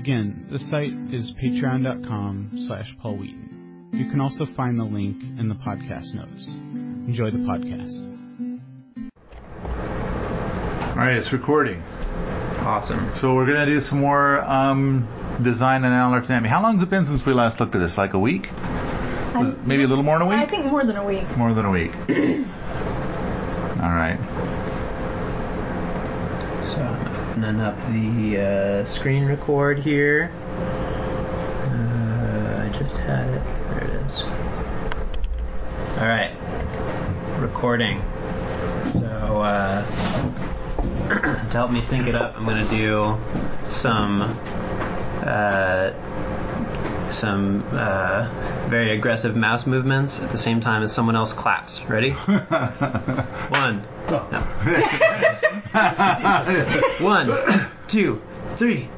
[0.00, 3.90] Again, the site is patreon.com slash Paul Wheaton.
[3.92, 6.46] You can also find the link in the podcast notes.
[6.46, 8.08] Enjoy the podcast.
[10.88, 11.82] All right, it's recording.
[12.60, 13.14] Awesome.
[13.14, 15.06] So we're gonna do some more um,
[15.42, 16.48] design and analytic anatomy.
[16.48, 17.98] How long has it been since we last looked at this?
[17.98, 18.48] Like a week?
[19.34, 20.38] Was it maybe a little more than a week?
[20.38, 21.36] I think more than a week.
[21.36, 21.92] More than a week.
[23.82, 24.18] All right.
[26.64, 27.10] So
[27.42, 30.30] I'm opening up the uh, screen record here.
[31.64, 33.42] Uh, I just had it.
[33.70, 34.22] There it is.
[35.98, 36.32] All right.
[37.38, 38.02] Recording.
[38.88, 39.00] So
[39.40, 39.86] uh,
[41.08, 43.18] to help me sync it up, I'm going to do
[43.70, 44.20] some
[45.22, 45.92] uh,
[47.10, 48.28] some uh,
[48.68, 51.82] very aggressive mouse movements at the same time as someone else claps.
[51.84, 52.10] Ready?
[52.10, 53.86] One.
[54.10, 54.26] No.
[57.00, 57.30] One,
[57.86, 58.20] two,
[58.56, 58.88] three.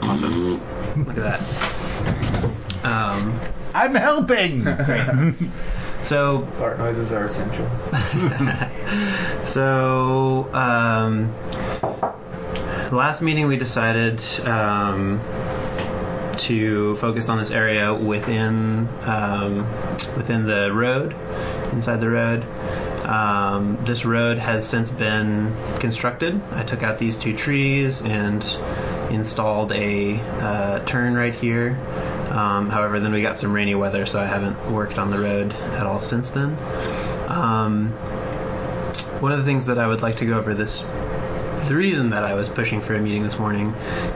[0.00, 1.04] Awesome.
[1.04, 2.84] Look at that.
[2.84, 3.38] Um,
[3.74, 4.64] I'm helping.
[6.04, 7.68] so, Fart noises are essential.
[9.44, 11.34] so um,
[12.90, 15.20] last meeting we decided um,
[16.38, 19.66] to focus on this area within um,
[20.16, 21.14] within the road,
[21.72, 22.46] inside the road.
[23.04, 26.40] Um, this road has since been constructed.
[26.52, 28.42] I took out these two trees and
[29.10, 31.78] installed a uh, turn right here.
[32.30, 35.52] Um, however, then we got some rainy weather, so I haven't worked on the road
[35.52, 36.56] at all since then.
[37.28, 37.90] Um,
[39.20, 40.80] one of the things that I would like to go over this,
[41.68, 43.74] the reason that I was pushing for a meeting this morning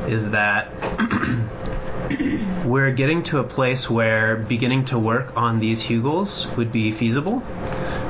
[0.09, 0.73] is that
[2.65, 7.43] we're getting to a place where beginning to work on these hugels would be feasible.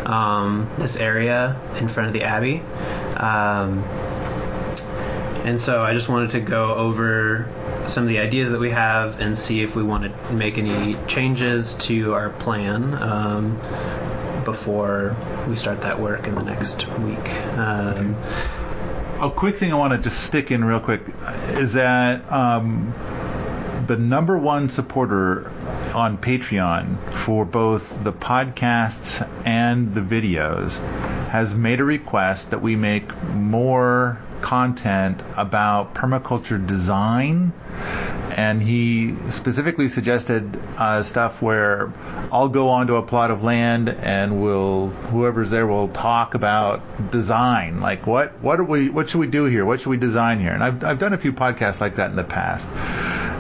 [0.09, 2.61] Um, this area in front of the Abbey.
[3.15, 3.85] Um,
[5.45, 7.47] and so I just wanted to go over
[7.87, 10.95] some of the ideas that we have and see if we want to make any
[11.07, 13.57] changes to our plan um,
[14.45, 15.15] before
[15.47, 17.31] we start that work in the next week.
[17.59, 18.17] Um,
[19.21, 21.03] A quick thing I want to just stick in real quick
[21.49, 22.95] is that um,
[23.87, 25.51] the number one supporter
[25.99, 30.79] on Patreon for both the podcasts and the videos
[31.29, 37.53] has made a request that we make more content about permaculture design.
[38.37, 41.93] And he specifically suggested uh, stuff where
[42.31, 47.81] I'll go onto a plot of land and we'll whoever's there will talk about design,
[47.81, 50.53] like what what are we what should we do here, what should we design here,
[50.53, 52.71] and I've I've done a few podcasts like that in the past,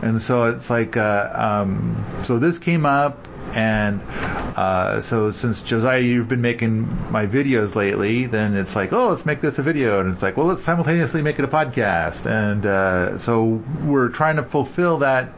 [0.03, 3.26] and so it's like uh, um, so this came up.
[3.54, 9.09] And uh, so since Josiah, you've been making my videos lately, then it's like, oh,
[9.09, 12.26] let's make this a video, and it's like, well, let's simultaneously make it a podcast,
[12.31, 15.32] and uh, so we're trying to fulfill that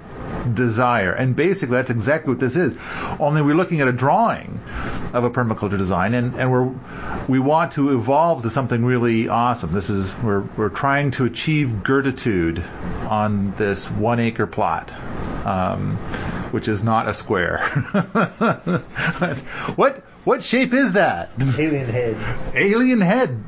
[0.55, 1.13] desire.
[1.13, 2.77] And basically, that's exactly what this is.
[3.19, 4.61] Only we're looking at a drawing
[5.13, 6.73] of a permaculture design, and, and we're
[7.29, 9.73] we want to evolve to something really awesome.
[9.73, 12.65] This is we're we're trying to achieve gertitude
[13.09, 14.93] on this one acre plot.
[15.45, 15.97] Um,
[16.51, 17.59] which is not a square.
[19.77, 21.31] what what shape is that?
[21.41, 22.17] Alien head.
[22.55, 23.43] Alien head.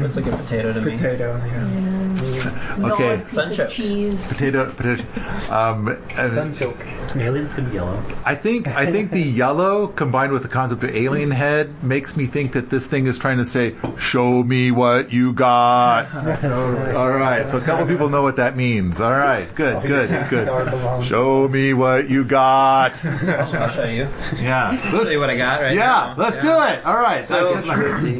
[0.00, 0.96] looks like a potato to me.
[0.96, 1.36] Potato.
[1.36, 2.29] Yeah.
[2.78, 3.20] Okay.
[3.22, 3.68] Piece Sunshine.
[3.68, 4.26] cheese.
[4.28, 5.04] Potato, potato.
[5.52, 6.76] Um, and Sunsilk.
[7.16, 8.02] Aliens can be yellow.
[8.24, 12.26] I think I think the yellow combined with the concept of alien head makes me
[12.26, 16.14] think that this thing is trying to say, "Show me what you got."
[16.94, 19.00] All right, so a couple people know what that means.
[19.00, 21.04] All right, good, good, good.
[21.04, 23.04] Show me what you got.
[23.04, 24.08] I'll show you.
[24.40, 26.14] Yeah, Show let's, you what I got right yeah, now.
[26.16, 26.84] let's do it.
[26.84, 27.26] All right.
[27.26, 27.60] So-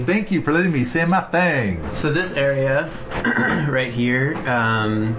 [0.04, 1.80] thank you for letting me say my thing.
[1.94, 2.90] So this area
[3.70, 5.16] right here, um,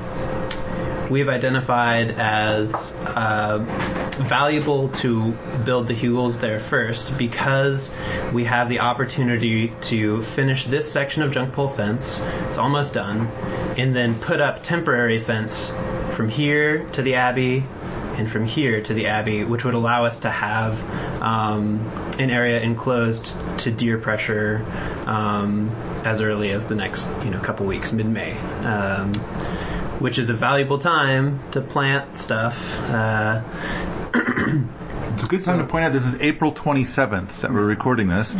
[1.09, 3.59] we've identified as uh,
[4.21, 5.31] valuable to
[5.65, 7.91] build the hugels there first because
[8.33, 12.21] we have the opportunity to finish this section of junk pole fence.
[12.49, 13.27] It's almost done,
[13.77, 15.73] and then put up temporary fence
[16.13, 17.65] from here to the abbey
[18.17, 20.81] and from here to the abbey, which would allow us to have
[21.21, 21.79] um,
[22.19, 24.65] an area enclosed to deer pressure
[25.05, 25.69] um,
[26.03, 29.13] as early as the next you know couple weeks, mid-May, um,
[29.99, 32.77] which is a valuable time to plant stuff.
[32.79, 33.41] Uh,
[35.13, 38.33] It's a good time to point out this is April 27th that we're recording this.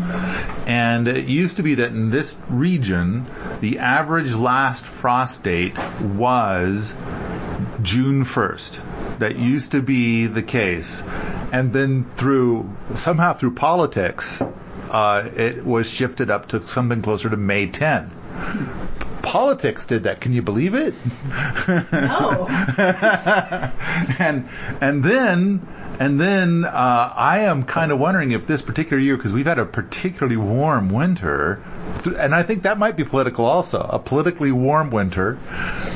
[0.66, 3.26] And it used to be that in this region,
[3.60, 6.96] the average last frost date was
[7.84, 8.82] June 1st.
[9.22, 11.04] That used to be the case.
[11.52, 14.42] And then through, somehow through politics,
[14.90, 18.10] uh, it was shifted up to something closer to May 10.
[19.22, 20.22] Politics did that.
[20.22, 20.96] Can you believe it?
[21.92, 22.48] No.
[24.18, 24.50] and
[24.82, 25.68] and then
[26.00, 29.60] and then uh, I am kind of wondering if this particular year, because we've had
[29.60, 31.64] a particularly warm winter,
[32.06, 35.40] and I think that might be political also, a politically warm winter,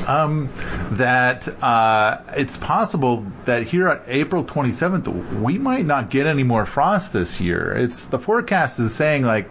[0.06, 0.48] um,
[0.92, 6.66] that uh, it's possible that here on April 27th we might not get any more
[6.66, 7.72] frost this year.
[7.76, 9.48] It's the forecast is saying like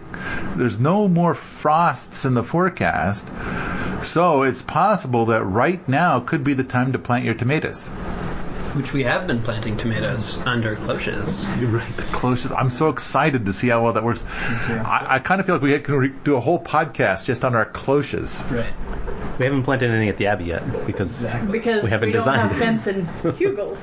[0.56, 3.32] there's no more frosts in the forecast,
[4.02, 7.90] so it's possible that right now could be the time to plant your tomatoes.
[8.76, 11.46] Which we have been planting tomatoes under cloches.
[11.58, 11.96] You're right.
[11.96, 12.52] The closest.
[12.54, 14.24] I'm so excited to see how well that works.
[14.28, 17.54] I, I kind of feel like we can re- do a whole podcast just on
[17.54, 18.44] our cloches.
[18.50, 18.72] Right.
[19.38, 22.40] We haven't planted any at the Abbey yet because Because We haven't we don't designed
[22.42, 22.58] have it.
[22.58, 23.78] fence in Hugels.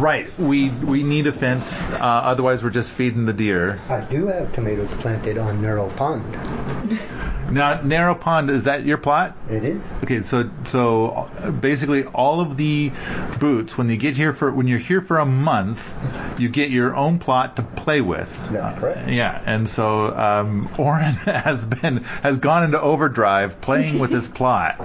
[0.00, 0.26] Right.
[0.38, 1.82] We we need a fence.
[1.92, 3.80] Uh, otherwise, we're just feeding the deer.
[3.88, 6.24] I do have tomatoes planted on Narrow Pond.
[7.52, 9.36] Now, narrow pond is that your plot?
[9.50, 9.92] It is.
[10.02, 12.92] Okay, so so uh, basically all of the
[13.38, 15.92] boots when you get here for when you're here for a month,
[16.40, 18.28] you get your own plot to play with.
[18.50, 24.10] That's Uh, yeah, and so um, Orin has been has gone into overdrive playing with
[24.10, 24.76] his plot,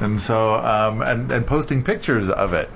[0.00, 2.70] and so um, and and posting pictures of it.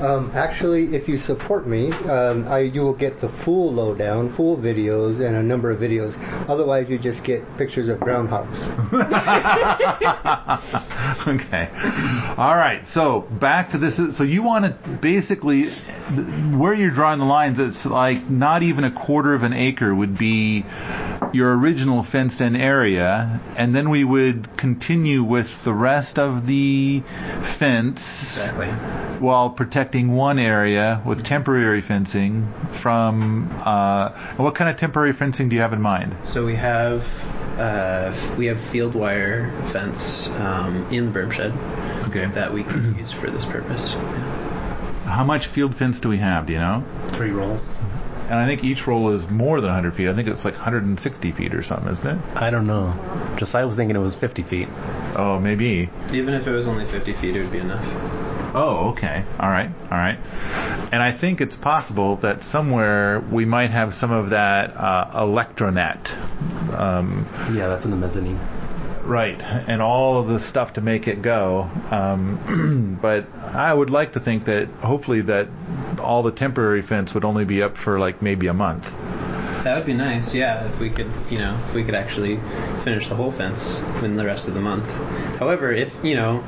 [0.00, 4.56] Um, actually, if you support me, um, I, you will get the full lowdown, full
[4.56, 6.16] videos, and a number of videos.
[6.48, 8.68] Otherwise, you just get pictures of groundhogs.
[11.28, 11.68] okay.
[12.36, 12.86] All right.
[12.86, 14.16] So back to this.
[14.16, 15.76] So you want to basically th-
[16.58, 17.58] where you're drawing the lines.
[17.58, 20.64] It's like not even a quarter of an acre would be
[21.32, 27.02] your original fenced-in area, and then we would continue with the rest of the
[27.42, 28.66] fence Exactly.
[29.20, 33.50] while protecting one area with temporary fencing from.
[33.64, 36.14] Uh, what kind of temporary fencing do you have in mind?
[36.24, 37.06] So we have
[37.58, 41.52] uh, we have field wire fence um, in the berm shed
[42.08, 42.26] Okay.
[42.34, 43.94] that we could use for this purpose.
[45.04, 46.46] How much field fence do we have?
[46.46, 46.84] Do you know?
[47.12, 47.62] three rolls.
[48.28, 50.08] And I think each roll is more than 100 feet.
[50.08, 52.18] I think it's like 160 feet or something, isn't it?
[52.36, 52.94] I don't know.
[53.36, 54.68] Just I was thinking it was 50 feet.
[55.16, 55.90] Oh, maybe.
[56.12, 57.84] Even if it was only 50 feet, it would be enough.
[58.54, 59.24] Oh, okay.
[59.38, 59.68] All right.
[59.90, 60.18] All right.
[60.92, 66.14] And I think it's possible that somewhere we might have some of that uh, electronet.
[66.78, 68.40] Um, Yeah, that's in the mezzanine.
[69.04, 69.40] Right.
[69.42, 71.70] And all of the stuff to make it go.
[71.90, 75.48] Um, but I would like to think that hopefully that
[76.00, 78.92] all the temporary fence would only be up for like maybe a month.
[79.64, 82.40] That would be nice, yeah, if we could, you know, if we could actually
[82.82, 84.90] finish the whole fence in the rest of the month.
[85.38, 86.42] However, if, you know,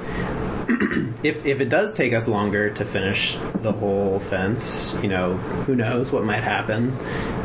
[1.22, 5.76] if if it does take us longer to finish the whole fence, you know, who
[5.76, 6.90] knows what might happen.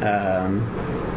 [0.01, 1.08] Um,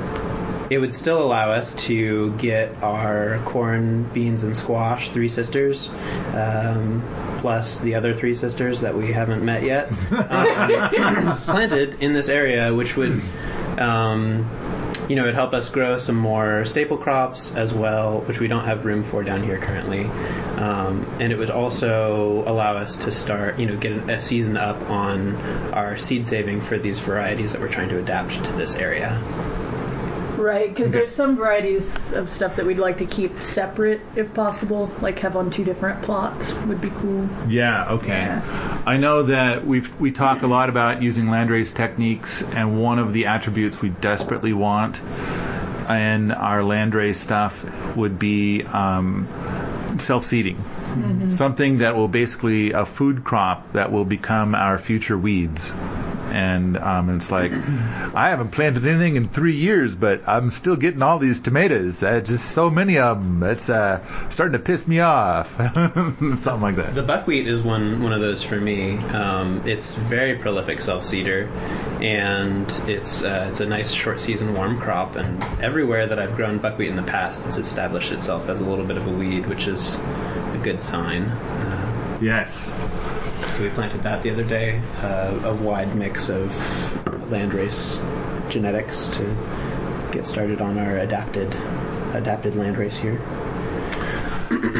[0.72, 5.90] it would still allow us to get our corn, beans, and squash three sisters,
[6.34, 7.04] um,
[7.40, 12.74] plus the other three sisters that we haven't met yet, um, planted in this area,
[12.74, 13.20] which would,
[13.79, 14.48] um,
[15.10, 18.64] you know, it'd help us grow some more staple crops as well, which we don't
[18.64, 20.06] have room for down here currently.
[20.56, 24.81] Um, and it would also allow us to start, you know, get a season up
[24.88, 25.36] on
[25.74, 29.22] our seed saving for these varieties that we're trying to adapt to this area.
[30.36, 34.91] Right, because there's some varieties of stuff that we'd like to keep separate if possible,
[35.01, 37.29] like have on two different plots would be cool.
[37.48, 38.08] Yeah, okay.
[38.08, 38.82] Yeah.
[38.86, 43.12] I know that we we talk a lot about using landrace techniques, and one of
[43.12, 45.01] the attributes we desperately want
[45.91, 47.65] in our landrace stuff
[47.96, 49.29] would be um,
[49.98, 50.62] self-seeding.
[51.31, 55.72] Something that will basically a food crop that will become our future weeds.
[56.32, 61.03] And um, it's like I haven't planted anything in three years, but I'm still getting
[61.03, 62.03] all these tomatoes.
[62.03, 63.43] Uh, just so many of them.
[63.43, 65.55] It's uh, starting to piss me off.
[65.58, 66.94] Something like that.
[66.94, 68.96] The buckwheat is one one of those for me.
[68.96, 71.48] Um, it's very prolific self seeder,
[72.01, 75.17] and it's uh, it's a nice short season warm crop.
[75.17, 78.86] And everywhere that I've grown buckwheat in the past, it's established itself as a little
[78.86, 81.31] bit of a weed, which is a good sign.
[82.22, 82.72] Yes.
[83.53, 86.49] So we planted that the other day, uh, a wide mix of
[87.29, 88.01] landrace
[88.51, 91.55] genetics to get started on our adapted
[92.15, 93.21] adapted landrace here.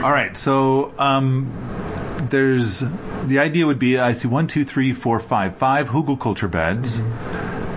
[0.03, 0.37] All right.
[0.37, 2.81] So um, there's
[3.25, 6.99] the idea would be I see one, two, three, four, five, five hugel culture beds,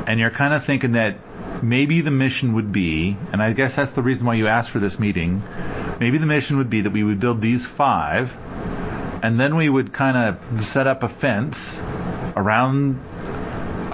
[0.08, 1.18] and you're kind of thinking that
[1.64, 4.80] maybe the mission would be, and I guess that's the reason why you asked for
[4.80, 5.42] this meeting.
[6.00, 8.36] Maybe the mission would be that we would build these five,
[9.24, 11.82] and then we would kind of set up a fence
[12.36, 13.00] around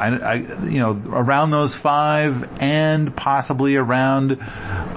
[0.01, 4.41] I, I, you know, around those five and possibly around,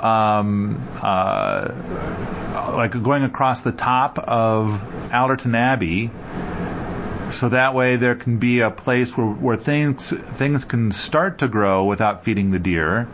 [0.01, 1.73] um, uh,
[2.75, 6.11] like going across the top of Allerton Abbey.
[7.31, 11.49] So that way there can be a place where, where things things can start to
[11.49, 13.07] grow without feeding the deer,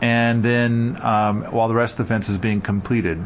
[0.00, 3.18] and then um, while the rest of the fence is being completed.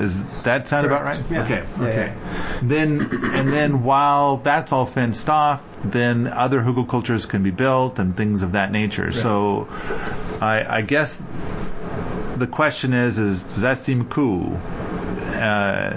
[0.00, 1.22] Does that sound about right?
[1.30, 1.42] Yeah.
[1.42, 1.64] Okay.
[1.78, 2.14] Yeah, Okay.
[2.62, 3.00] Then
[3.34, 8.16] and then while that's all fenced off, then other hugel cultures can be built and
[8.16, 9.12] things of that nature.
[9.12, 9.68] So
[10.40, 11.20] I, I guess
[12.36, 14.58] the question is, is does that seem cool?
[15.34, 15.92] Uh,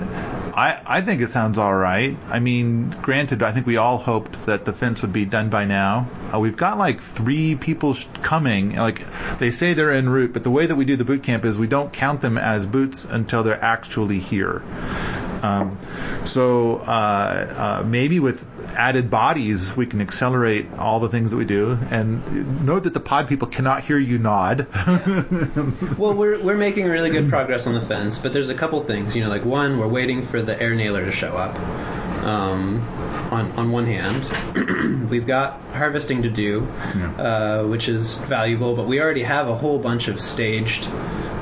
[0.56, 2.16] I, I think it sounds all right.
[2.30, 5.66] I mean, granted, I think we all hoped that the fence would be done by
[5.66, 6.08] now.
[6.32, 8.76] Uh, we've got like three people sh- coming.
[8.76, 9.02] Like
[9.40, 11.58] they say they're en route, but the way that we do the boot camp is
[11.58, 14.62] we don't count them as boots until they're actually here.
[15.42, 15.78] Um,
[16.26, 21.46] so uh, uh, maybe with added bodies, we can accelerate all the things that we
[21.46, 21.78] do.
[21.92, 24.68] And note that the pod people cannot hear you nod.
[25.98, 29.16] Well, we're we're making really good progress on the fence, but there's a couple things.
[29.16, 31.56] You know, like one, we're waiting for the air nailer to show up.
[32.24, 32.82] Um,
[33.32, 36.68] on on one hand, we've got harvesting to do,
[37.18, 40.88] uh, which is valuable, but we already have a whole bunch of staged.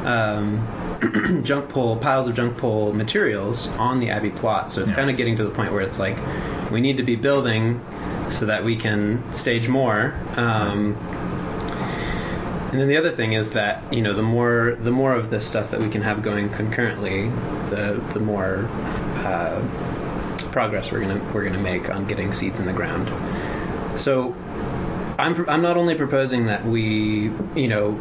[0.06, 4.96] Um, junk pole piles of junk pole materials on the Abbey plot, so it's Yeah.
[4.98, 6.18] kind of getting to the point where it's like
[6.72, 7.82] we need to be building
[8.30, 10.14] so that we can stage more.
[10.38, 10.96] Um,
[12.72, 15.46] and then the other thing is that you know the more the more of this
[15.46, 17.30] stuff that we can have going concurrently,
[17.70, 18.68] the the more
[19.26, 19.62] uh,
[20.52, 23.12] progress we're gonna we're gonna make on getting seeds in the ground.
[24.00, 24.34] So
[25.22, 27.92] I'm I'm not only proposing that we you know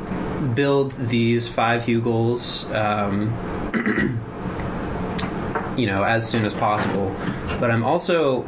[0.54, 2.72] build these five hugels.
[2.74, 3.36] Um,
[5.76, 7.14] you know, as soon as possible,
[7.60, 8.44] but I'm also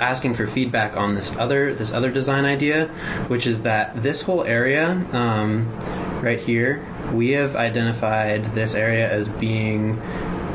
[0.00, 2.88] asking for feedback on this other this other design idea,
[3.28, 5.72] which is that this whole area um,
[6.20, 10.00] right here, we have identified this area as being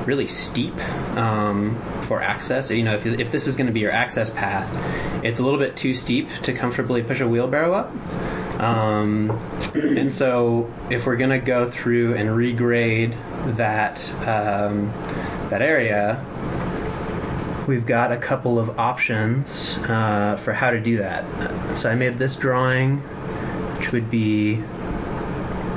[0.06, 0.78] really steep
[1.16, 2.70] um, for access.
[2.70, 4.68] You know, if, if this is going to be your access path,
[5.24, 8.62] it's a little bit too steep to comfortably push a wheelbarrow up.
[8.62, 9.32] Um,
[9.74, 13.16] and so, if we're going to go through and regrade
[13.56, 14.92] that um,
[15.50, 16.24] that area,
[17.68, 21.78] we've got a couple of options uh, for how to do that.
[21.78, 22.98] So I made this drawing,
[23.78, 24.56] which would be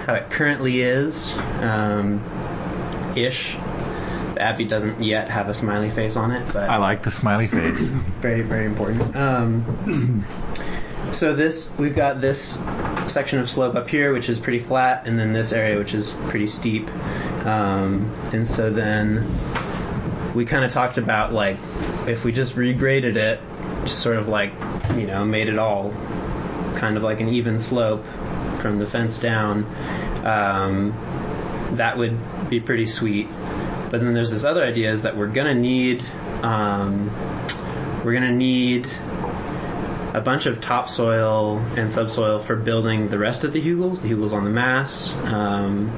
[0.07, 2.21] how it currently is, um,
[3.14, 3.57] ish.
[4.42, 7.46] The Abbey doesn't yet have a smiley face on it, but I like the smiley
[7.46, 7.80] face.
[8.20, 9.14] very very important.
[9.14, 10.25] Um,
[11.12, 12.58] so this we've got this
[13.06, 16.11] section of slope up here, which is pretty flat, and then this area, which is
[16.28, 16.90] pretty steep.
[17.46, 19.25] Um, and so then
[20.34, 21.58] we kind of talked about like
[22.08, 23.38] if we just regraded it,
[23.84, 24.52] just sort of like
[24.96, 25.94] you know made it all
[26.75, 28.04] kind of like an even slope
[28.61, 29.64] from the fence down.
[30.26, 30.94] Um,
[31.76, 32.18] that would
[32.50, 33.28] be pretty sweet.
[33.92, 36.02] But then there's this other idea is that we're gonna need
[36.42, 37.11] um,
[38.02, 38.88] we're gonna need
[40.14, 44.32] a bunch of topsoil and subsoil for building the rest of the hugels, the hugels
[44.32, 45.90] on the mass, um,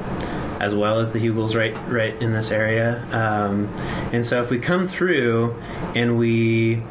[0.61, 3.01] as well as the hugels right right in this area.
[3.13, 3.69] Um,
[4.13, 5.55] and so if we come through
[5.95, 6.83] and we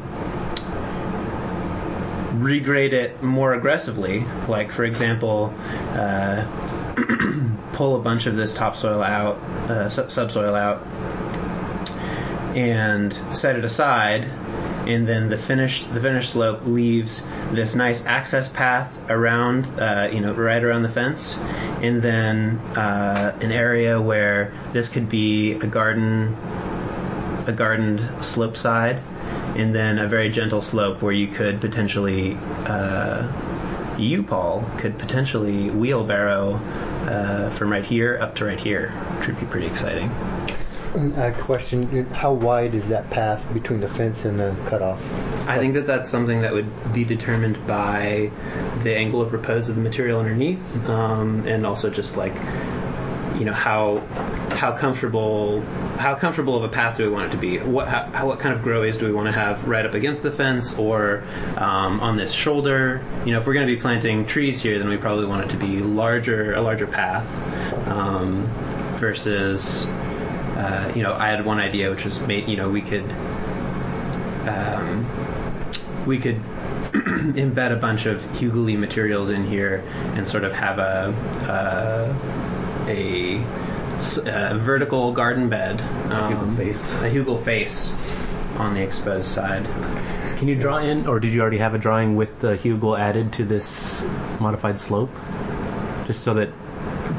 [2.38, 5.52] regrade it more aggressively, like for example,
[5.92, 6.46] uh,
[7.72, 9.36] pull a bunch of this topsoil out,
[9.68, 10.82] uh, sub- subsoil out,
[12.56, 14.24] and set it aside,
[14.86, 17.22] and then the finished the finished slope leaves
[17.52, 21.36] this nice access path around, uh, you know, right around the fence,
[21.82, 26.36] and then uh, an area where this could be a garden,
[27.46, 29.02] a gardened slope side,
[29.56, 32.36] and then a very gentle slope where you could potentially.
[32.66, 33.26] Uh,
[34.04, 39.40] you, Paul, could potentially wheelbarrow uh, from right here up to right here, which would
[39.40, 40.10] be pretty exciting.
[41.16, 45.00] A question: How wide is that path between the fence and the cutoff?
[45.48, 48.30] I think that that's something that would be determined by
[48.84, 52.34] the angle of repose of the material underneath, um, and also just like
[53.34, 53.98] you know how
[54.50, 55.60] how comfortable
[55.98, 57.58] how comfortable of a path do we want it to be?
[57.58, 60.30] What how, what kind of growies do we want to have right up against the
[60.30, 61.24] fence or
[61.56, 63.04] um, on this shoulder?
[63.24, 65.50] You know, if we're going to be planting trees here, then we probably want it
[65.50, 67.26] to be larger a larger path
[67.88, 68.46] um,
[68.98, 73.10] versus uh, you know I had one idea which was made you know we could
[74.48, 75.06] um,
[76.06, 76.36] we could
[76.94, 79.82] embed a bunch of hugely materials in here
[80.14, 81.12] and sort of have a
[82.86, 83.40] a, a,
[83.96, 85.80] s- a vertical garden bed,
[86.12, 86.92] um, Hugel face.
[86.94, 87.92] a hugel face
[88.58, 89.64] on the exposed side.
[90.38, 93.32] Can you draw in, or did you already have a drawing with the hugel added
[93.34, 94.02] to this
[94.40, 95.10] modified slope?
[96.06, 96.50] Just so that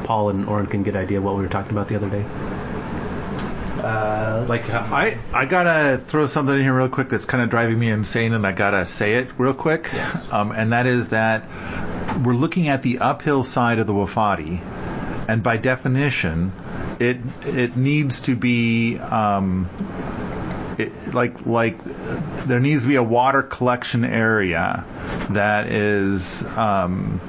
[0.03, 2.09] Paul and Orin can get an idea of what we were talking about the other
[2.09, 2.23] day.
[3.83, 7.77] Uh, Like, I, I gotta throw something in here real quick that's kind of driving
[7.79, 9.89] me insane, and I gotta say it real quick.
[9.93, 10.31] Yes.
[10.31, 11.43] Um, and that is that
[12.23, 14.59] we're looking at the uphill side of the Wofati,
[15.27, 16.51] and by definition,
[16.99, 19.69] it it needs to be um,
[20.77, 21.83] it, like like
[22.45, 24.85] there needs to be a water collection area
[25.31, 27.19] that is um,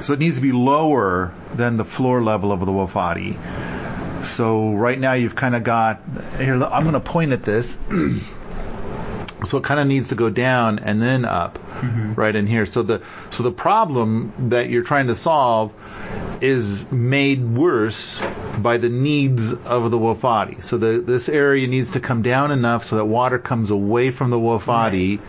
[0.00, 4.24] so it needs to be lower than the floor level of the Wofati.
[4.24, 6.00] So right now you've kind of got
[6.38, 6.54] here.
[6.54, 7.78] I'm going to point at this.
[9.44, 11.58] so it kind of needs to go down and then up,
[12.16, 12.66] right in here.
[12.66, 15.72] So the so the problem that you're trying to solve
[16.40, 18.20] is made worse
[18.58, 20.62] by the needs of the Wofati.
[20.62, 24.30] So the, this area needs to come down enough so that water comes away from
[24.30, 25.20] the Wofati,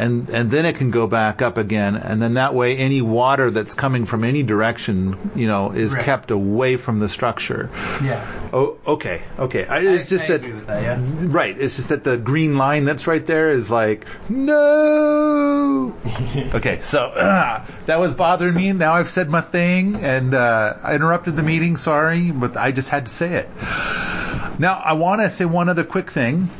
[0.00, 3.50] and and then it can go back up again, and then that way any water
[3.50, 6.04] that's coming from any direction, you know, is Right.
[6.04, 7.70] kept away from the structure.
[8.02, 8.24] yeah.
[8.52, 9.64] Oh, okay, okay.
[9.64, 10.82] I, it's just that, with that.
[10.82, 10.98] Yeah.
[11.28, 11.56] right.
[11.56, 15.94] It's just that the green line that's right there is like no.
[16.54, 17.12] okay, so
[17.86, 18.72] that was bothering me.
[18.72, 21.76] Now I've said my thing, and uh, I interrupted the meeting.
[21.76, 23.48] Sorry, but I just had to say it.
[24.58, 26.50] Now I want to say one other quick thing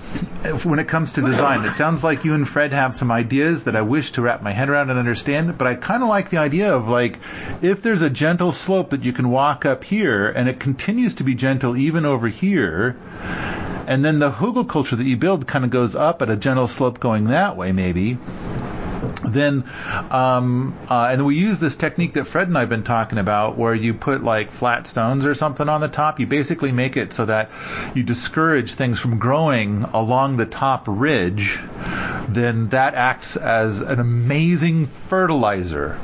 [0.65, 1.65] when it comes to design.
[1.65, 4.53] It sounds like you and Fred have some ideas that I wish to wrap my
[4.53, 7.19] head around and understand, but I kind of like the idea of like
[7.63, 11.25] if there's a gentle slope that you can walk up here and it continues to
[11.25, 12.97] be gentle even over here,
[13.87, 16.69] and then the hugel culture that you build kind of goes up at a gentle
[16.69, 18.19] slope going that way maybe
[19.33, 19.65] then
[20.11, 23.75] um, uh, and we use this technique that Fred and I've been talking about, where
[23.75, 26.21] you put like flat stones or something on the top.
[26.21, 27.51] You basically make it so that
[27.95, 31.59] you discourage things from growing along the top ridge.
[32.29, 35.99] Then that acts as an amazing fertilizer.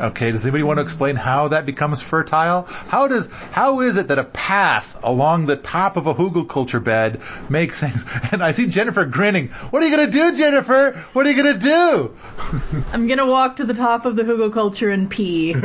[0.00, 2.62] Okay, does anybody want to explain how that becomes fertile?
[2.64, 6.80] How does how is it that a path along the top of a hugel culture
[6.80, 8.04] bed makes things?
[8.32, 9.48] And I see Jennifer grinning.
[9.48, 11.04] What are you gonna do, Jennifer?
[11.12, 12.16] What are you gonna do?
[12.92, 15.52] I'm gonna walk to the top of the Hugel culture and pee.
[15.52, 15.62] and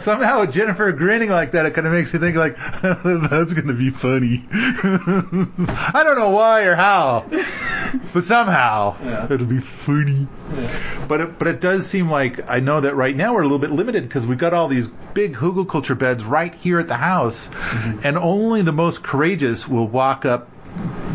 [0.00, 3.90] somehow Jennifer grinning like that, it kind of makes me think like that's gonna be
[3.90, 4.44] funny.
[4.52, 7.26] I don't know why or how,
[8.12, 10.26] but somehow it'll be funny.
[11.08, 13.58] But it, but it does seem like I know that right now we're a little
[13.58, 16.96] bit limited because we've got all these big hugel culture beds right here at the
[16.96, 18.00] house, mm-hmm.
[18.04, 20.48] and only the most courageous will walk up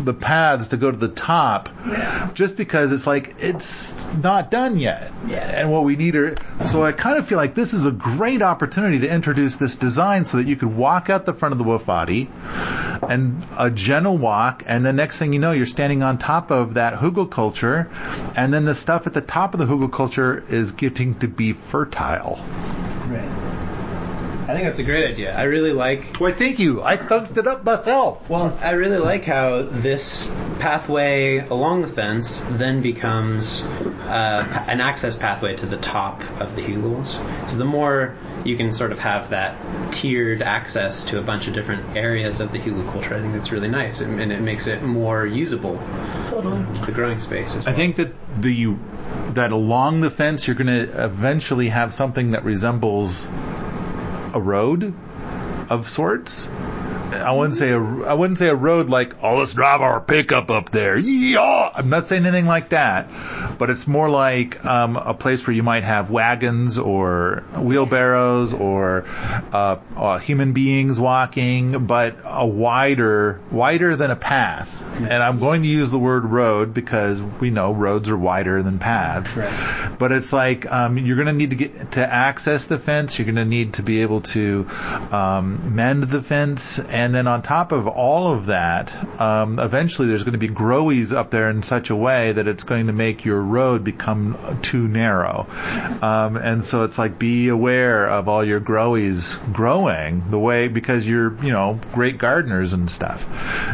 [0.04, 1.68] the paths to go to the top
[2.32, 5.38] just because it's like it's not done yet Yeah.
[5.40, 8.40] and what we need are so I kind of feel like this is a great
[8.40, 11.64] opportunity to introduce this design so that you could walk out the front of the
[11.64, 12.28] Wofati
[13.10, 16.74] and a gentle walk and the next thing you know you're standing on top of
[16.74, 17.90] that hugel culture
[18.36, 21.52] and then the stuff at the top of the hugel culture is getting to be
[21.52, 22.40] fertile.
[24.50, 25.32] I think that's a great idea.
[25.32, 29.24] I really like why thank you I thunked it up myself Well, I really like
[29.24, 36.20] how this pathway along the fence then becomes uh, an access pathway to the top
[36.40, 37.16] of the hugels.
[37.48, 39.56] So the more you can sort of have that
[39.92, 43.52] tiered access to a bunch of different areas of the hugel culture, I think that's
[43.52, 45.80] really nice, and, and it makes it more usable,
[46.28, 46.62] totally.
[46.84, 48.74] the growing space as I think that the
[49.34, 53.26] that along the fence you're going to eventually have something that resembles
[54.34, 54.94] a road
[55.68, 56.48] of sorts.
[57.12, 60.50] I wouldn't say a I wouldn't say a road like oh let's drive our pickup
[60.50, 60.96] up there.
[60.96, 63.08] Yeah, I'm not saying anything like that,
[63.58, 69.04] but it's more like um, a place where you might have wagons or wheelbarrows or
[69.52, 74.82] uh, uh, human beings walking, but a wider wider than a path.
[75.10, 78.78] And I'm going to use the word road because we know roads are wider than
[78.78, 79.36] paths.
[79.36, 79.96] Right.
[79.98, 83.18] But it's like um, you're going to need to get to access the fence.
[83.18, 84.68] You're going to need to be able to
[85.10, 90.22] um, mend the fence, and then on top of all of that, um, eventually there's
[90.22, 93.24] going to be growies up there in such a way that it's going to make
[93.24, 95.46] your road become too narrow.
[96.02, 101.08] Um, and so it's like be aware of all your growies growing the way because
[101.08, 103.26] you're you know great gardeners and stuff.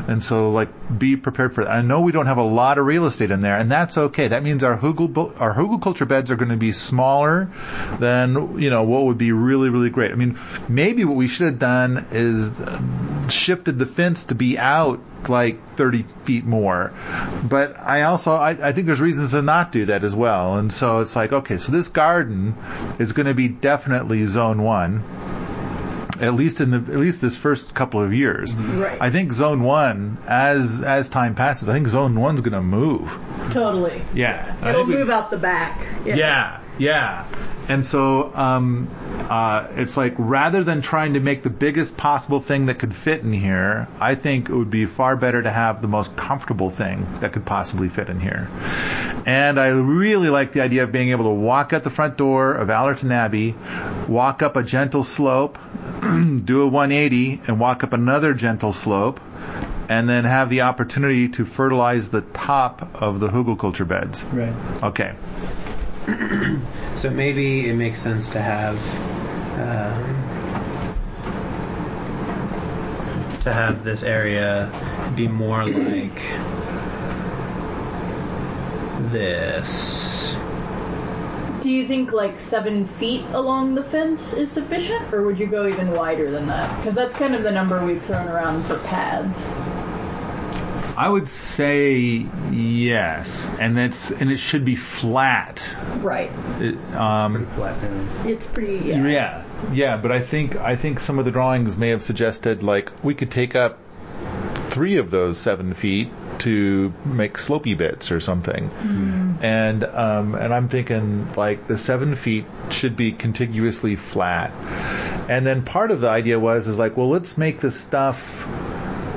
[0.09, 1.71] And so like be prepared for that.
[1.71, 4.29] I know we don't have a lot of real estate in there, and that's okay.
[4.29, 7.51] That means our hugel our hugel culture beds are going to be smaller
[7.99, 10.13] than you know what would be really really great.
[10.13, 12.53] I mean, maybe what we should have done is
[13.33, 16.93] shifted the fence to be out like 30 feet more.
[17.43, 20.59] But I also, I, I think there's reasons to not do that as well.
[20.59, 22.55] And so it's like, okay, so this garden
[22.99, 25.03] is going to be definitely zone one.
[26.21, 28.97] At least in the at least this first couple of years, Right.
[29.01, 33.19] I think zone one, as as time passes, I think zone one's going to move.
[33.53, 34.03] Totally.
[34.15, 35.87] Yeah, I It'll think we- move out the back.
[36.05, 37.25] yeah, yeah.
[37.69, 38.89] And so um,
[39.29, 43.23] uh, it's like rather than trying to make the biggest possible thing that could fit
[43.23, 47.07] in here, I think it would be far better to have the most comfortable thing
[47.21, 48.49] that could possibly fit in here.
[49.27, 52.55] And I really like the idea of being able to walk out the front door
[52.55, 53.57] of Allerton Abbey,
[54.07, 55.59] walk up a gentle slope,
[56.01, 59.21] do a 180, and walk up another gentle slope.
[59.89, 64.25] And then have the opportunity to fertilize the top of the hugelkultur beds.
[64.25, 64.53] Right.
[64.83, 65.15] Okay.
[66.97, 68.79] So maybe it makes sense to have
[69.59, 70.27] um,
[73.43, 74.73] to have this area
[75.15, 76.23] be more like
[79.13, 80.35] this.
[81.63, 85.67] Do you think like seven feet along the fence is sufficient, or would you go
[85.67, 86.77] even wider than that?
[86.79, 89.55] Because that's kind of the number we've thrown around for pads.
[90.97, 95.77] I would say yes, and that's and it should be flat.
[95.99, 96.31] Right.
[96.59, 98.09] It, um, Flat down.
[98.25, 98.79] It's pretty.
[98.79, 99.07] Yeah.
[99.07, 102.93] yeah, yeah, but I think I think some of the drawings may have suggested like
[103.05, 103.79] we could take up
[104.55, 108.71] three of those seven feet to make slopey bits or something,
[109.43, 114.51] and um, and I'm thinking like the seven feet should be contiguously flat,
[115.29, 118.47] and then part of the idea was is like well let's make the stuff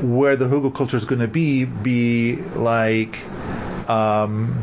[0.02, 3.20] where the hugel culture is going to be be like
[3.90, 4.62] um,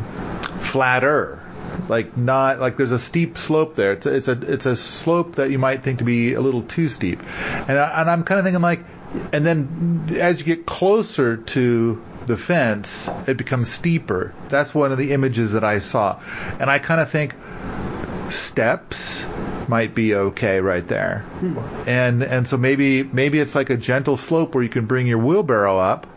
[0.61, 1.43] flatter.
[1.87, 3.93] Like not like there's a steep slope there.
[3.93, 6.63] It's a, it's a it's a slope that you might think to be a little
[6.63, 7.21] too steep.
[7.21, 8.83] And, I, and I'm kind of thinking like
[9.31, 14.33] and then as you get closer to the fence it becomes steeper.
[14.49, 16.19] That's one of the images that I saw.
[16.59, 17.35] And I kind of think
[18.29, 19.25] steps
[19.69, 21.25] might be okay right there.
[21.85, 25.19] And and so maybe maybe it's like a gentle slope where you can bring your
[25.19, 26.07] wheelbarrow up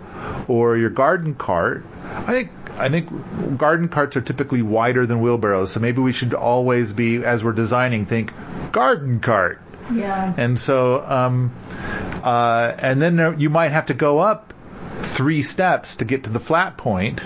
[0.49, 1.85] or your garden cart.
[2.05, 6.35] I think I think garden carts are typically wider than wheelbarrows, so maybe we should
[6.35, 8.33] always be as we're designing think
[8.73, 9.61] garden cart.
[9.93, 10.33] Yeah.
[10.37, 11.53] And so um
[12.23, 14.55] uh and then there, you might have to go up
[15.03, 17.23] three steps to get to the flat point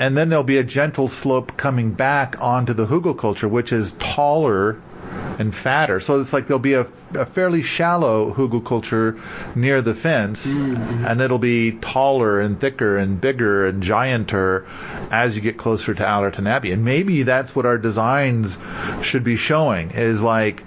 [0.00, 3.92] and then there'll be a gentle slope coming back onto the hugel culture, which is
[3.92, 4.80] taller
[5.40, 6.00] and fatter.
[6.00, 9.18] So it's like there'll be a, a fairly shallow hugelkultur
[9.56, 11.06] near the fence, mm-hmm.
[11.06, 14.66] and it'll be taller and thicker and bigger and gianter
[15.10, 16.72] as you get closer to Allerton Abbey.
[16.72, 18.58] And maybe that's what our designs
[19.02, 20.62] should be showing is like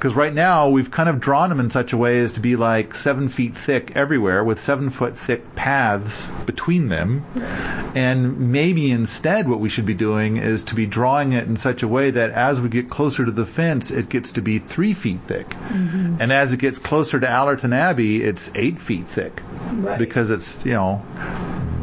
[0.00, 2.56] because right now we've kind of drawn them in such a way as to be
[2.56, 7.22] like seven feet thick everywhere with seven foot thick paths between them.
[7.94, 11.82] And maybe instead what we should be doing is to be drawing it in such
[11.82, 14.94] a way that as we get closer to the fence, it gets to be three
[14.94, 15.50] feet thick.
[15.50, 16.16] Mm-hmm.
[16.18, 19.98] And as it gets closer to Allerton Abbey, it's eight feet thick Right.
[19.98, 21.04] because it's, you know,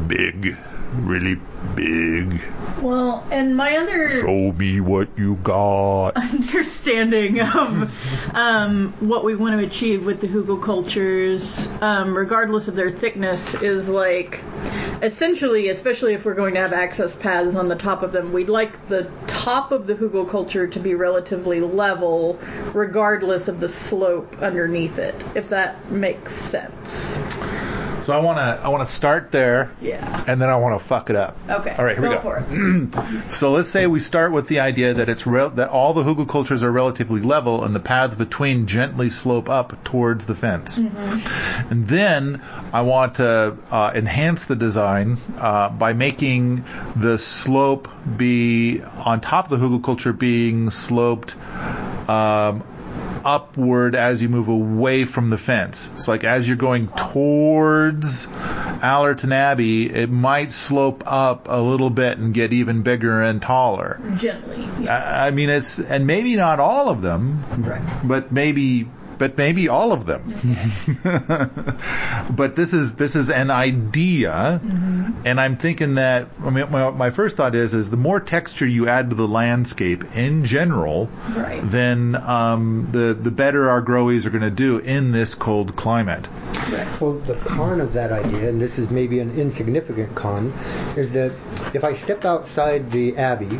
[0.08, 0.56] big,
[0.94, 1.38] really
[1.74, 2.40] big.
[2.80, 6.16] well, and my other Show me what you got.
[6.16, 7.90] understanding of
[8.34, 13.54] um, what we want to achieve with the Hugel cultures, um, regardless of their thickness,
[13.54, 14.40] is like
[15.02, 18.48] essentially, especially if we're going to have access paths on the top of them, we'd
[18.48, 22.38] like the top of the Hugel culture to be relatively level,
[22.72, 25.14] regardless of the slope underneath it.
[25.34, 27.18] If that makes sense.
[28.08, 29.70] So I want to I want to start there.
[29.82, 30.24] Yeah.
[30.26, 31.36] And then I want to fuck it up.
[31.46, 31.74] Okay.
[31.76, 32.20] All right, here we go.
[32.22, 33.28] for it.
[33.34, 36.26] So let's say we start with the idea that it's rel- that all the hugel
[36.26, 40.78] cultures are relatively level and the paths between gently slope up towards the fence.
[40.78, 42.40] And then
[42.72, 46.64] I want to uh, enhance the design uh, by making
[46.96, 51.36] the slope be on top of the hugel culture being sloped
[52.08, 52.64] um,
[53.24, 55.90] upward as you move away from the fence.
[55.94, 58.26] It's like as you're going towards
[58.82, 64.00] Allerton Abbey, it might slope up a little bit and get even bigger and taller.
[64.16, 64.68] Gently.
[64.84, 64.96] Yeah.
[64.96, 67.82] I I mean, it's and maybe not all of them, Right.
[68.04, 70.22] but maybe but maybe all of them.
[72.30, 74.60] but this is this is an idea,
[75.24, 78.66] and I'm thinking that I mean, my, my first thought is is the more texture
[78.66, 81.60] you add to the landscape in general, Right.
[81.64, 86.26] then um, the the better our growies are going to do in this cold climate.
[86.98, 90.52] So the con of that idea, and this is maybe an insignificant con,
[90.96, 91.32] is that
[91.74, 93.58] if I step outside the abbey,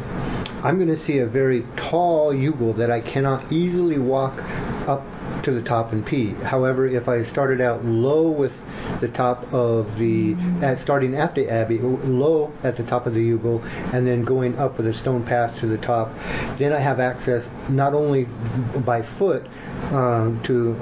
[0.63, 4.43] I'm going to see a very tall Yugal that I cannot easily walk
[4.89, 5.05] up
[5.49, 6.35] to the top and pee.
[6.35, 8.53] However, if I started out low with
[9.01, 13.33] the top of the, at, starting at the abbey, low at the top of the
[13.33, 13.63] Ugal,
[13.95, 16.13] and then going up with a stone path to the top,
[16.59, 18.25] then I have access not only
[18.85, 19.47] by foot
[19.93, 20.75] um, to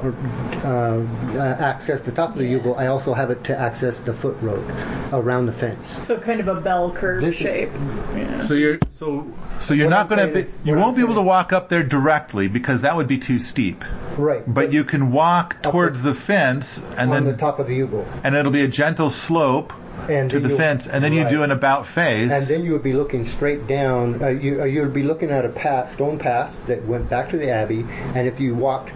[0.64, 4.37] uh, access the top of the Ugal, I also have it to access the foot
[4.40, 4.64] road
[5.12, 5.88] around the fence.
[6.07, 7.70] So kind of a bell curve This is- shape.
[8.14, 8.40] Yeah.
[8.40, 9.27] So you're so
[9.59, 11.68] so you're What not going to be you won't I'm be able to walk up
[11.68, 13.85] there directly because that would be too steep.
[14.16, 14.42] Right.
[14.46, 18.07] But you can walk towards the fence and on then the top of the Ugal.
[18.25, 19.72] and it'll be a gentle slope
[20.09, 22.31] And to the you'll- fence and then you do an about face.
[22.31, 24.23] And then you would be looking straight down.
[24.23, 27.31] Uh, you, uh, you would be looking at a path, stone path that went back
[27.31, 27.85] to the abbey.
[28.15, 28.93] And if you walked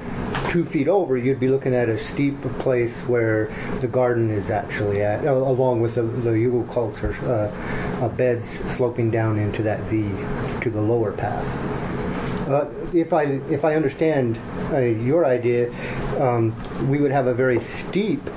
[0.51, 5.03] two feet over, you'd be looking at a steep place where the garden is actually
[5.03, 9.81] at, uh, along with the, the Yugo culture uh, uh, beds sloping down into that
[9.83, 10.03] V
[10.61, 11.47] to the lower path.
[12.49, 14.41] Uh, if I if I understand
[14.73, 15.71] uh, your idea,
[16.21, 16.55] um,
[16.89, 18.29] we would have a very steep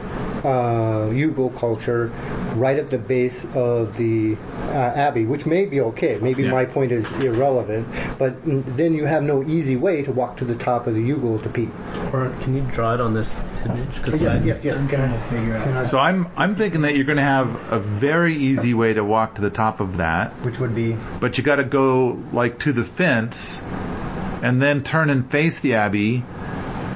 [0.43, 2.07] uh, Yugo culture
[2.55, 4.35] right at the base of the
[4.67, 6.17] uh, abbey, which may be okay.
[6.21, 6.51] Maybe Yeah.
[6.51, 7.87] my point is irrelevant,
[8.19, 8.35] but
[8.77, 11.49] then you have no easy way to walk to the top of the Yugo to
[11.49, 11.69] pee.
[12.11, 13.31] Or can you draw it on this
[13.65, 14.01] image?
[14.03, 14.85] 'Cause I- yes, yes.
[14.87, 17.79] Can I, figure can I- so I'm I'm thinking that you're going to have a
[17.79, 21.43] very easy way to walk to the top of that, which would be but you
[21.43, 23.61] got to go like to the fence
[24.41, 26.23] and then turn and face the abbey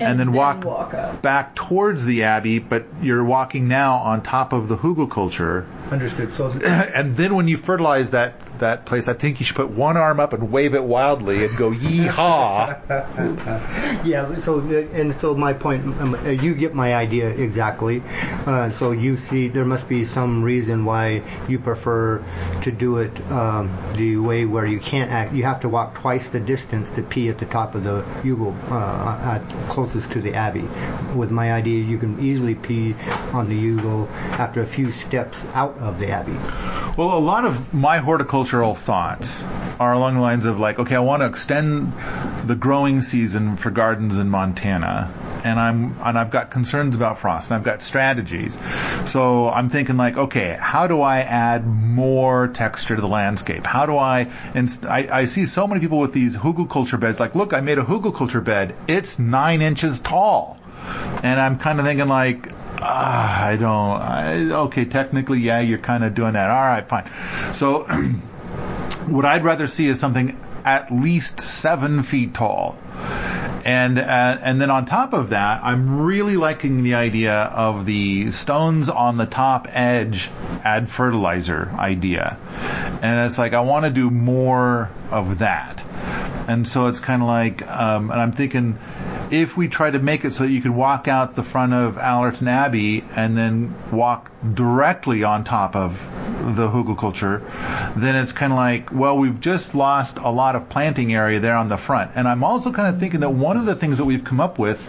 [0.02, 1.22] and, then, walk, up.
[1.22, 5.66] back towards the abbey, but you're walking now on top of the Hugel culture.
[5.92, 6.34] understood.
[6.34, 9.98] So and then when you fertilize that that place, I think you should put one
[9.98, 12.76] arm up and wave it wildly and go yee-haw.
[14.04, 18.04] Yeah, so and so my point, um, you get my idea exactly.
[18.46, 22.24] Uh, so you see, there must be some reason why you prefer
[22.62, 25.34] to do it um, the way where you can't act.
[25.34, 28.56] You have to walk twice the distance to pee at the top of the Ugal,
[28.72, 30.68] uh, at, closest to the abbey.
[31.16, 32.96] With my idea, you can easily pee
[33.34, 34.08] on the Ugal
[34.40, 36.38] after a few steps out of the abbey.
[36.98, 38.00] Well, a lot of my
[38.48, 39.44] horticultural thoughts
[39.78, 41.92] are along the lines of like, okay, I want to extend
[42.46, 45.12] the growing season for gardens in Montana,
[45.44, 48.58] and I'm and I've got concerns about frost, and I've got strategies.
[49.06, 53.66] So I'm thinking like, okay, how do I add more texture to the landscape?
[53.66, 54.32] How do I?
[54.54, 57.20] And I, I see so many people with these hugel culture beds.
[57.20, 58.76] Like, look, I made a hugel culture bed.
[58.88, 60.58] It's nine inches tall,
[61.22, 62.50] and I'm kind of thinking like,
[62.82, 64.02] Ah, I don't.
[64.02, 66.50] I, okay, technically, yeah, you're kind of doing that.
[66.50, 67.10] All right, fine.
[67.54, 67.88] So,
[69.08, 72.78] what I'd rather see is something at least seven feet tall.
[73.66, 78.32] And uh, and then on top of that, I'm really liking the idea of the
[78.32, 80.30] stones on the top edge
[80.64, 82.38] add fertilizer idea.
[83.02, 85.84] And it's like I want to do more of that.
[86.48, 88.80] And so it's kind of like, um, and I'm thinking,
[89.32, 91.98] if we try to make it so that you can walk out the front of
[91.98, 96.00] Allerton Abbey and then walk directly on top of
[96.56, 97.42] the hugelkultur,
[97.96, 101.56] then it's kind of like, well, we've just lost a lot of planting area there
[101.56, 102.12] on the front.
[102.16, 104.58] And I'm also kind of thinking that one of the things that we've come up
[104.58, 104.86] with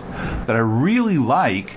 [0.47, 1.77] that I really like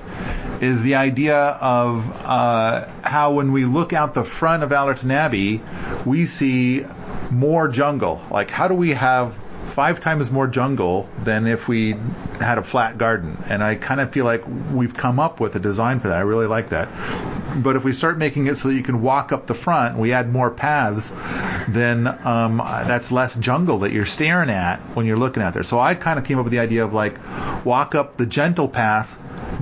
[0.61, 5.61] is the idea of uh, how when we look out the front of Allerton Abbey,
[6.05, 6.85] we see
[7.31, 8.21] more jungle.
[8.29, 9.35] Like, how do we have
[9.71, 11.95] five times more jungle than if we
[12.39, 13.41] had a flat garden.
[13.47, 16.17] And I kind of feel like we've come up with a design for that.
[16.17, 16.89] I really like that.
[17.61, 20.13] But if we start making it so that you can walk up the front, we
[20.13, 21.13] add more paths,
[21.67, 25.63] then um, that's less jungle that you're staring at when you're looking at there.
[25.63, 27.17] So I kind of came up with the idea of like
[27.65, 29.17] walk up the gentle path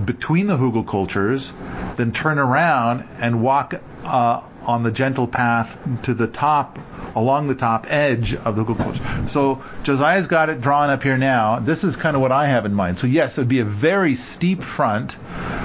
[0.05, 1.51] between the Hugel cultures,
[1.95, 6.79] then turn around and walk uh, on the gentle path to the top
[7.15, 9.27] along the top edge of the hugel culture.
[9.27, 11.59] So Josiah's got it drawn up here now.
[11.59, 12.99] This is kind of what I have in mind.
[12.99, 15.17] So yes, it would be a very steep front.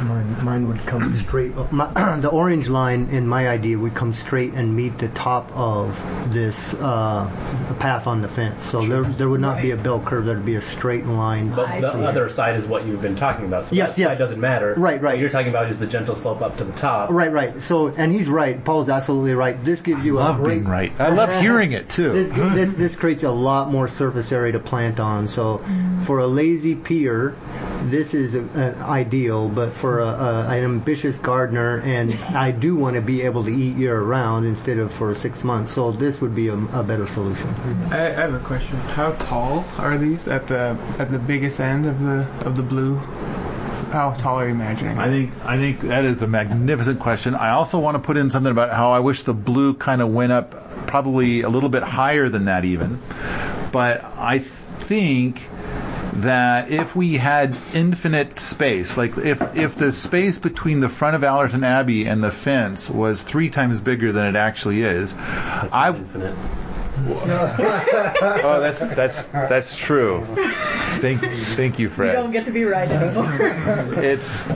[0.05, 1.57] Mine, mine would come straight.
[1.57, 1.73] Up.
[1.73, 5.99] My, the orange line in my idea would come straight and meet the top of
[6.33, 8.65] this uh, path on the fence.
[8.65, 10.25] So there, there would not be a bell curve.
[10.27, 11.55] There'd be a straight line.
[11.55, 12.05] But the see.
[12.05, 13.69] other side is what you've been talking about.
[13.69, 14.11] So Yes, that yes.
[14.13, 14.75] side doesn't matter.
[14.77, 15.13] Right, right.
[15.13, 17.11] What you're talking about is the gentle slope up to the top.
[17.11, 17.63] Right, right.
[17.63, 18.63] So, and he's right.
[18.63, 19.63] Paul's absolutely right.
[19.65, 20.55] This gives you a Love great.
[20.61, 20.93] being right.
[20.99, 22.13] I love hearing it too.
[22.13, 25.29] This, this this creates a lot more surface area to plant on.
[25.29, 26.03] So, mm-hmm.
[26.03, 27.37] for a lazy peer,
[27.85, 29.49] this is a, an ideal.
[29.49, 33.51] But for a, a, an ambitious gardener, and I do want to be able to
[33.51, 35.73] eat year round instead of for six months.
[35.73, 37.49] So this would be a, a better solution.
[37.91, 38.77] I, I have a question.
[38.77, 43.01] How tall are these at the at the biggest end of the of the blue?
[43.95, 44.99] How tall are you imagining?
[44.99, 47.37] I think I think that is a magnificent question.
[47.37, 50.09] I also want to put in something about how I wish the blue kind of
[50.13, 50.64] went up
[50.95, 53.03] probably a little bit higher than that even.
[53.73, 55.41] But I think
[56.23, 61.25] that if we had infinite space, like if if the space between the front of
[61.25, 65.91] Allerton Abbey and the fence was three times bigger than it actually is, That's I
[65.91, 66.37] not infinite.
[66.97, 70.25] oh that's that's that's true.
[71.01, 71.23] Thank
[71.57, 72.07] thank you, Fred.
[72.07, 72.23] You Fred.
[72.23, 74.01] don't get to be right anymore.
[74.05, 74.47] It's.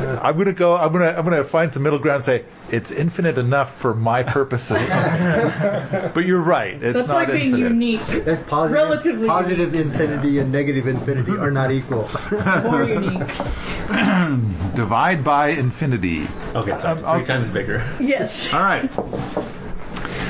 [0.00, 0.76] I'm gonna go.
[0.76, 1.10] I'm gonna.
[1.16, 2.16] I'm gonna find some middle ground.
[2.16, 4.88] and Say it's infinite enough for my purposes.
[6.14, 6.74] but you're right.
[6.74, 7.68] It's That's not like being infinite.
[7.70, 8.24] unique.
[8.24, 8.82] That's positive.
[8.82, 12.08] Relatively positive infinity and negative infinity are not equal.
[12.62, 13.28] More unique.
[14.74, 16.26] Divide by infinity.
[16.54, 16.98] Okay, sorry.
[16.98, 17.24] Um, 3 okay.
[17.24, 17.86] times bigger.
[18.00, 18.52] Yes.
[18.52, 18.90] All right.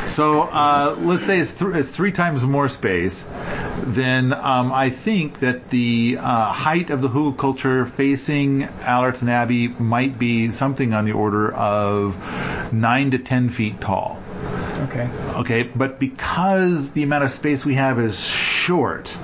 [0.09, 3.25] So uh, let's say it's, th- it's three times more space.
[3.87, 9.69] Then um, I think that the uh, height of the hugel culture facing Allerton Abbey
[9.69, 12.17] might be something on the order of
[12.73, 14.23] nine to ten feet tall.
[14.85, 15.09] Okay.
[15.35, 19.15] Okay, but because the amount of space we have is short,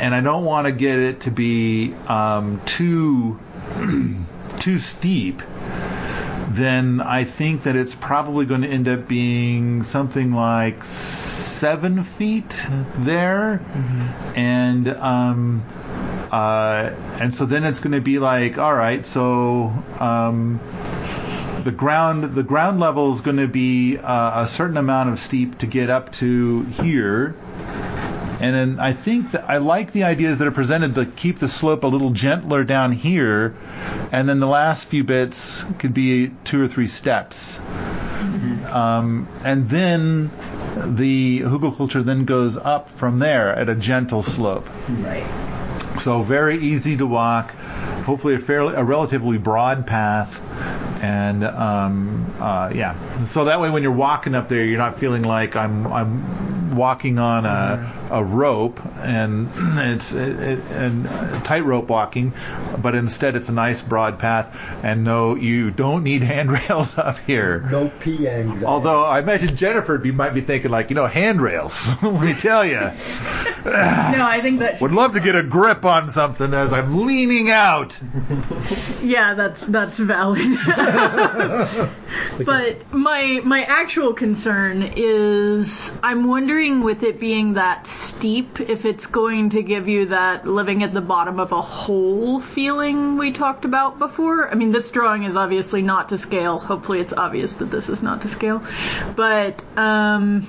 [0.00, 3.38] and I don't want to get it to be um, too
[4.58, 5.42] too steep,
[6.48, 10.84] then I think that it's probably going to end up being something like
[11.36, 12.66] seven feet
[12.98, 13.60] there,
[14.34, 15.64] and um,
[16.30, 19.72] uh, and so then it's going to be like, all right, so.
[19.98, 20.60] Um,
[21.64, 25.58] the ground the ground level is going to be uh, a certain amount of steep
[25.58, 27.34] to get up to here
[28.38, 31.48] and then I think that I like the ideas that are presented to keep the
[31.48, 33.56] slope a little gentler down here,
[34.12, 37.58] and then the last few bits could be two or three steps.
[38.68, 40.30] Um, and then
[40.76, 44.68] the hugelkultur then goes up from there at a gentle slope.
[44.88, 45.26] Right.
[45.98, 47.50] So very easy to walk,
[48.04, 50.40] hopefully a fairly a relatively broad path,
[51.02, 53.26] and um, uh, yeah.
[53.26, 57.18] So that way, when you're walking up there, you're not feeling like I'm I'm walking
[57.18, 61.06] on a a rope and it's it, it, and
[61.44, 62.32] tightrope walking,
[62.78, 67.60] but instead it's a nice broad path, and no, you don't need handrails up here.
[67.70, 68.64] No pee anxiety.
[68.64, 71.90] Although I imagine Jennifer be, might be thinking like, you know, handrails.
[72.02, 72.90] Let me tell you.
[73.66, 74.80] No, I think that.
[74.80, 77.98] Would love to get a grip on something as I'm leaning out.
[79.02, 80.38] Yeah, that's that's valid.
[82.44, 89.06] but my my actual concern is I'm wondering with it being that steep if it's
[89.06, 93.64] going to give you that living at the bottom of a hole feeling we talked
[93.64, 94.48] about before.
[94.50, 96.58] I mean, this drawing is obviously not to scale.
[96.58, 98.62] Hopefully, it's obvious that this is not to scale.
[99.16, 100.46] But um,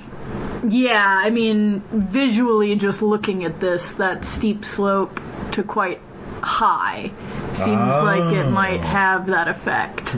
[0.68, 5.20] yeah, I mean, visually, just looking at this, that steep slope
[5.52, 6.02] to quite
[6.42, 7.12] high
[7.54, 10.16] seems like it might have that effect.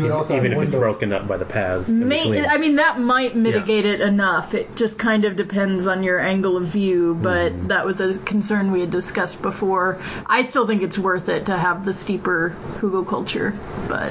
[0.00, 1.86] You would also Even have if it's broken up by the paths.
[1.88, 2.42] May.
[2.46, 4.54] I mean, that might mitigate it enough.
[4.54, 7.66] It just kind of depends on your angle of view, but hmm.
[7.66, 10.00] that was a concern we had discussed before.
[10.24, 13.54] I still think it's worth it to have the steeper hugel culture,
[13.88, 14.10] but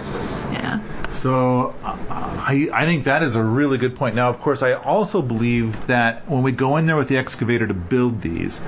[0.51, 0.81] yeah.
[1.09, 4.15] So I, I think that is a really good point.
[4.15, 7.65] Now, of course, I also believe that when we go in there with the excavator
[7.65, 8.61] to build these,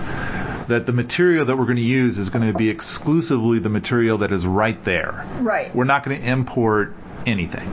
[0.68, 4.20] that the material that we're going to use is going to be exclusively the material
[4.20, 5.26] that is right there.
[5.40, 5.74] Right.
[5.76, 7.68] We're not going to import anything.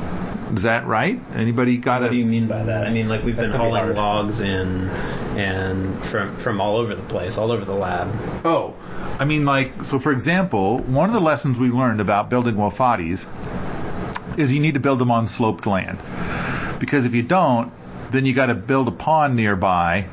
[0.54, 1.20] Is that right?
[1.34, 2.06] Anybody got it?
[2.06, 2.86] What do you mean by that?
[2.86, 3.96] I mean, like we've been gonna be hauling hard.
[3.96, 4.88] logs in,
[5.36, 8.08] and from from all over the place, all over the lab.
[8.44, 8.74] Oh,
[9.18, 13.28] I mean, like, so for example, one of the lessons we learned about building Wofatis
[14.38, 15.98] is you need to build them on sloped land.
[16.78, 17.72] Because if you don't,
[18.10, 20.06] then you got to build a pond nearby,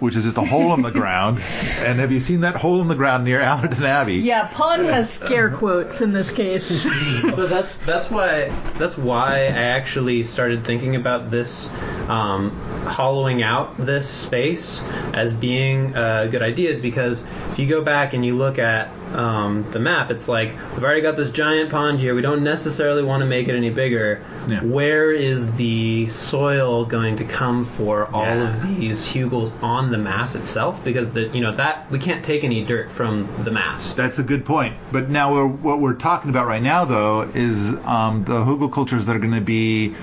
[0.00, 1.40] which is just a hole in the ground.
[1.80, 4.16] And have you seen that hole in the ground near Allerton Abbey?
[4.16, 6.86] Yeah, pond has scare quotes in this case.
[7.20, 11.68] So that's that's why that's why I actually started thinking about this
[12.08, 12.50] um,
[12.86, 14.82] hollowing out this space
[15.14, 18.88] as being a good idea is because if you go back and you look at
[19.14, 22.14] um, the map, it's like we've already got this giant pond here.
[22.14, 24.22] We don't necessarily want to make it any bigger.
[24.48, 24.62] Yeah.
[24.62, 28.54] Where is the soil going to come for all Yeah.
[28.54, 30.82] of these hugels on the mass itself?
[30.84, 33.92] Because the you know that we can't take any dirt from the mass.
[33.94, 34.76] That's a good point.
[34.92, 39.06] But now we're, what we're talking about right now, though, is um, the Hugel cultures
[39.06, 39.94] that are going to be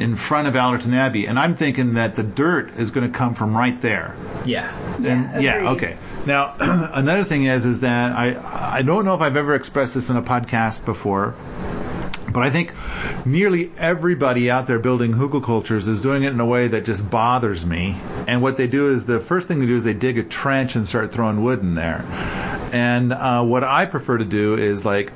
[0.00, 1.26] in front of Allerton Abbey.
[1.26, 4.16] And I'm thinking that the dirt is going to come from right there.
[4.44, 4.74] Yeah.
[4.96, 5.68] And, yeah, agreed.
[5.68, 5.96] okay.
[6.26, 6.54] Now,
[6.92, 10.16] another thing is, is that I, I don't know if I've ever expressed this in
[10.16, 11.34] a podcast before,
[12.32, 12.72] but I think
[13.24, 17.08] nearly everybody out there building hugel cultures is doing it in a way that just
[17.08, 17.96] bothers me.
[18.26, 20.76] And what they do is the first thing they do is they dig a trench
[20.76, 22.04] and start throwing wood in there.
[22.72, 25.10] And uh, what I prefer to do is like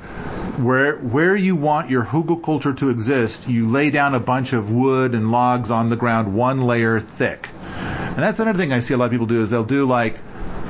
[0.57, 4.71] where where you want your hugel culture to exist, you lay down a bunch of
[4.71, 7.49] wood and logs on the ground, one layer thick.
[7.53, 10.17] And that's another thing I see a lot of people do is they'll do like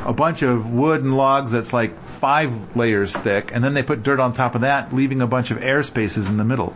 [0.05, 4.01] a bunch of wood and logs that's like five layers thick, and then they put
[4.01, 6.73] dirt on top of that, leaving a bunch of air spaces in the middle.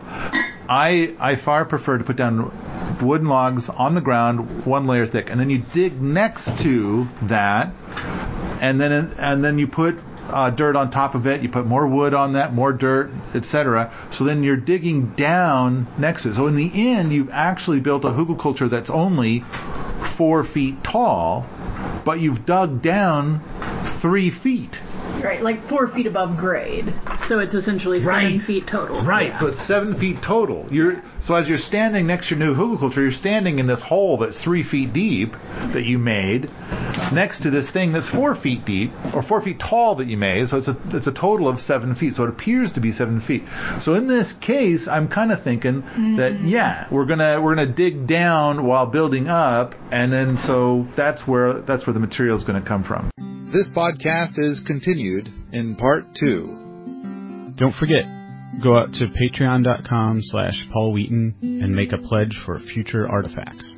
[0.68, 2.52] I I far prefer to put down
[3.00, 7.72] wooden logs on the ground, one layer thick, and then you dig next to that,
[8.60, 11.40] and then and then you put uh, dirt on top of it.
[11.40, 13.90] You put more wood on that, more dirt, etc.
[14.10, 16.34] So then you're digging down next to it.
[16.34, 19.40] So in the end, you've actually built a hugelkultur that's only
[20.02, 21.46] four feet tall,
[22.04, 23.40] but you've dug down
[23.86, 24.78] three feet.
[25.22, 26.92] Right, like four feet above grade.
[27.22, 28.42] So it's essentially seven Right.
[28.42, 29.00] feet total.
[29.00, 29.36] Right.
[29.36, 30.66] So it's seven feet total.
[30.70, 34.16] You're so as you're standing next to your new hugelkultur, you're standing in this hole
[34.16, 35.36] that's three feet deep
[35.72, 36.48] that you made,
[37.12, 40.48] next to this thing that's four feet deep or four feet tall that you made.
[40.48, 42.14] So it's a it's a total of seven feet.
[42.14, 43.42] So it appears to be seven feet.
[43.80, 45.82] So in this case, I'm kind of thinking
[46.16, 46.46] that mm-hmm.
[46.48, 51.54] yeah, we're gonna we're gonna dig down while building up, and then so that's where
[51.54, 53.10] that's where the material is going to come from.
[53.50, 57.54] This podcast is continued in part two.
[57.56, 58.04] Don't forget,
[58.62, 63.77] go out to patreon.com slash Paul Wheaton and make a pledge for future artifacts.